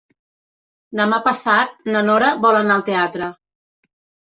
[0.99, 3.31] Demà passat na Nora vol anar al teatre.